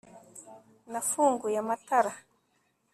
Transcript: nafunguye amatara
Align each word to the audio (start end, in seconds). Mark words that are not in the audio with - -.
nafunguye 0.91 1.57
amatara 1.63 2.11